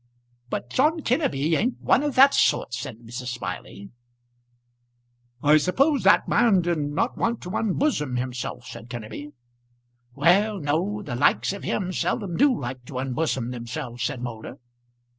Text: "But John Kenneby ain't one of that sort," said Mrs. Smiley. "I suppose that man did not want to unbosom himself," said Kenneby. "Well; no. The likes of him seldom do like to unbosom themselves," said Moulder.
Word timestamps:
"But 0.49 0.71
John 0.71 1.01
Kenneby 1.01 1.55
ain't 1.55 1.79
one 1.79 2.01
of 2.01 2.15
that 2.15 2.33
sort," 2.33 2.73
said 2.73 2.97
Mrs. 3.01 3.27
Smiley. 3.27 3.91
"I 5.43 5.57
suppose 5.57 6.01
that 6.01 6.27
man 6.27 6.61
did 6.61 6.79
not 6.79 7.19
want 7.19 7.39
to 7.43 7.55
unbosom 7.55 8.15
himself," 8.15 8.65
said 8.65 8.89
Kenneby. 8.89 9.31
"Well; 10.15 10.59
no. 10.59 11.03
The 11.03 11.13
likes 11.15 11.53
of 11.53 11.61
him 11.63 11.93
seldom 11.93 12.35
do 12.35 12.59
like 12.59 12.83
to 12.85 12.97
unbosom 12.97 13.51
themselves," 13.51 14.01
said 14.01 14.21
Moulder. 14.23 14.57